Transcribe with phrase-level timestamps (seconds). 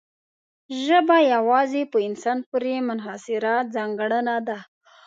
[0.83, 4.59] ژبه یوازې په انسان پورې منحصره ځانګړنه ده.